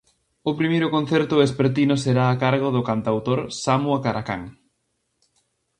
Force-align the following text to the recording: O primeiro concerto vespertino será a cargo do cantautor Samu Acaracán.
O 0.49 0.51
primeiro 0.59 0.87
concerto 0.95 1.39
vespertino 1.43 1.95
será 2.03 2.25
a 2.29 2.39
cargo 2.43 2.69
do 2.75 2.85
cantautor 2.89 3.39
Samu 3.61 3.91
Acaracán. 3.97 4.41